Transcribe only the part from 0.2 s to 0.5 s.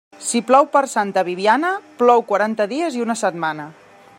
Si